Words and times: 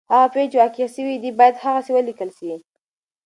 هغه 0.13 0.27
پېښې 0.35 0.47
چي 0.51 0.57
واقع 0.61 0.87
سوي 0.95 1.15
دي 1.23 1.29
باید 1.39 1.55
هغسي 1.63 1.91
ولیکل 1.93 2.29
سي. 2.37 2.51